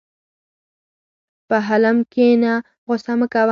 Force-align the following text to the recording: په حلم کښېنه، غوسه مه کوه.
په 1.47 1.57
حلم 1.67 1.97
کښېنه، 2.13 2.53
غوسه 2.85 3.13
مه 3.19 3.27
کوه. 3.33 3.49